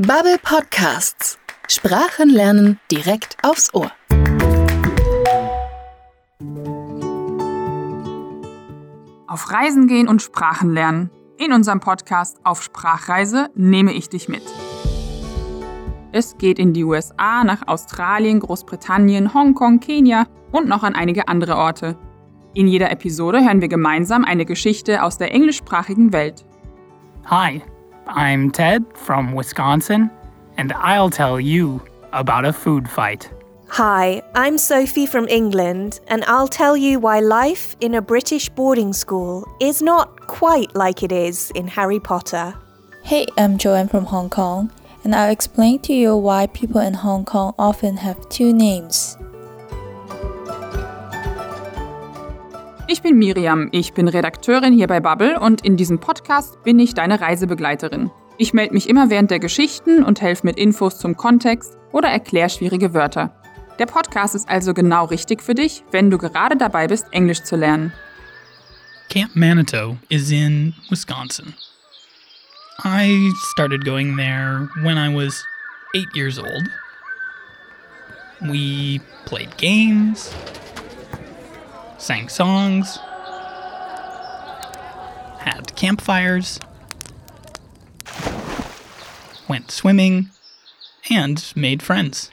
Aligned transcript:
Bubble 0.00 0.38
Podcasts. 0.40 1.40
Sprachen 1.66 2.30
lernen 2.30 2.78
direkt 2.88 3.36
aufs 3.42 3.74
Ohr. 3.74 3.90
Auf 9.26 9.50
Reisen 9.50 9.88
gehen 9.88 10.06
und 10.06 10.22
Sprachen 10.22 10.72
lernen. 10.72 11.10
In 11.36 11.52
unserem 11.52 11.80
Podcast 11.80 12.38
Auf 12.44 12.62
Sprachreise 12.62 13.48
nehme 13.56 13.92
ich 13.92 14.08
dich 14.08 14.28
mit. 14.28 14.44
Es 16.12 16.38
geht 16.38 16.60
in 16.60 16.74
die 16.74 16.84
USA, 16.84 17.42
nach 17.42 17.66
Australien, 17.66 18.38
Großbritannien, 18.38 19.34
Hongkong, 19.34 19.80
Kenia 19.80 20.28
und 20.52 20.68
noch 20.68 20.84
an 20.84 20.94
einige 20.94 21.26
andere 21.26 21.56
Orte. 21.56 21.98
In 22.54 22.68
jeder 22.68 22.92
Episode 22.92 23.44
hören 23.44 23.60
wir 23.60 23.68
gemeinsam 23.68 24.24
eine 24.24 24.44
Geschichte 24.44 25.02
aus 25.02 25.18
der 25.18 25.34
englischsprachigen 25.34 26.12
Welt. 26.12 26.44
Hi, 27.24 27.62
I'm 28.08 28.50
Ted 28.50 28.84
from 28.94 29.32
Wisconsin, 29.32 30.10
and 30.56 30.72
I'll 30.72 31.10
tell 31.10 31.38
you 31.38 31.84
about 32.12 32.46
a 32.46 32.52
food 32.52 32.88
fight. 32.88 33.30
Hi, 33.68 34.22
I'm 34.34 34.56
Sophie 34.56 35.04
from 35.04 35.28
England, 35.28 36.00
and 36.08 36.24
I'll 36.24 36.48
tell 36.48 36.74
you 36.74 36.98
why 36.98 37.20
life 37.20 37.76
in 37.80 37.94
a 37.94 38.00
British 38.00 38.48
boarding 38.48 38.94
school 38.94 39.46
is 39.60 39.82
not 39.82 40.26
quite 40.26 40.74
like 40.74 41.02
it 41.02 41.12
is 41.12 41.50
in 41.50 41.68
Harry 41.68 42.00
Potter. 42.00 42.54
Hey, 43.02 43.26
I'm 43.36 43.58
Joanne 43.58 43.88
from 43.88 44.06
Hong 44.06 44.30
Kong, 44.30 44.72
and 45.04 45.14
I'll 45.14 45.30
explain 45.30 45.80
to 45.80 45.92
you 45.92 46.16
why 46.16 46.46
people 46.46 46.80
in 46.80 46.94
Hong 46.94 47.26
Kong 47.26 47.54
often 47.58 47.98
have 47.98 48.28
two 48.30 48.54
names. 48.54 49.18
Ich 52.90 53.02
bin 53.02 53.18
Miriam, 53.18 53.68
ich 53.70 53.92
bin 53.92 54.08
Redakteurin 54.08 54.72
hier 54.72 54.86
bei 54.86 54.98
Bubble 54.98 55.38
und 55.38 55.62
in 55.62 55.76
diesem 55.76 56.00
Podcast 56.00 56.62
bin 56.62 56.78
ich 56.78 56.94
deine 56.94 57.20
Reisebegleiterin. 57.20 58.10
Ich 58.38 58.54
melde 58.54 58.72
mich 58.72 58.88
immer 58.88 59.10
während 59.10 59.30
der 59.30 59.40
Geschichten 59.40 60.02
und 60.02 60.22
helfe 60.22 60.46
mit 60.46 60.56
Infos 60.56 60.98
zum 60.98 61.14
Kontext 61.14 61.76
oder 61.92 62.08
erkläre 62.08 62.48
schwierige 62.48 62.94
Wörter. 62.94 63.38
Der 63.78 63.84
Podcast 63.84 64.34
ist 64.34 64.48
also 64.48 64.72
genau 64.72 65.04
richtig 65.04 65.42
für 65.42 65.54
dich, 65.54 65.84
wenn 65.90 66.10
du 66.10 66.16
gerade 66.16 66.56
dabei 66.56 66.86
bist, 66.86 67.04
Englisch 67.10 67.42
zu 67.42 67.56
lernen. 67.56 67.92
Camp 69.10 69.36
Manitou 69.36 69.98
is 70.08 70.30
in 70.30 70.72
Wisconsin. 70.88 71.52
I 72.86 73.30
started 73.52 73.84
going 73.84 74.16
there 74.16 74.66
when 74.82 74.96
I 74.96 75.14
was 75.14 75.44
eight 75.94 76.08
years 76.14 76.38
old. 76.38 76.70
We 78.40 79.02
played 79.26 79.54
games, 79.58 80.32
sang 81.98 82.28
songs, 82.28 82.98
had 85.38 85.74
campfires, 85.76 86.60
went 89.48 89.70
swimming, 89.70 90.30
and 91.10 91.52
made 91.56 91.82
friends. 91.82 92.30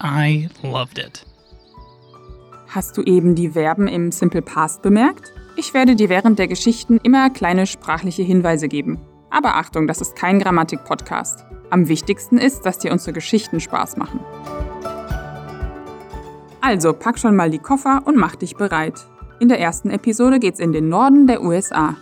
I 0.00 0.48
loved 0.62 0.98
it. 0.98 1.24
Hast 2.68 2.96
du 2.96 3.02
eben 3.02 3.34
die 3.34 3.50
Verben 3.50 3.88
im 3.88 4.10
Simple 4.10 4.42
Past 4.42 4.82
bemerkt? 4.82 5.32
Ich 5.56 5.74
werde 5.74 5.94
dir 5.94 6.08
während 6.08 6.38
der 6.38 6.48
Geschichten 6.48 6.98
immer 6.98 7.30
kleine 7.30 7.66
sprachliche 7.66 8.22
Hinweise 8.22 8.68
geben. 8.68 8.98
Aber 9.30 9.54
Achtung, 9.54 9.86
das 9.86 10.00
ist 10.00 10.16
kein 10.16 10.40
Grammatik-Podcast. 10.40 11.44
Am 11.70 11.88
wichtigsten 11.88 12.38
ist, 12.38 12.62
dass 12.62 12.78
dir 12.78 12.92
unsere 12.92 13.12
Geschichten 13.12 13.60
Spaß 13.60 13.96
machen. 13.96 14.20
Also 16.66 16.94
pack 16.94 17.18
schon 17.18 17.36
mal 17.36 17.50
die 17.50 17.58
Koffer 17.58 18.00
und 18.06 18.16
mach 18.16 18.36
dich 18.36 18.56
bereit. 18.56 18.94
In 19.38 19.48
der 19.50 19.60
ersten 19.60 19.90
Episode 19.90 20.38
geht's 20.38 20.60
in 20.60 20.72
den 20.72 20.88
Norden 20.88 21.26
der 21.26 21.42
USA. 21.42 21.94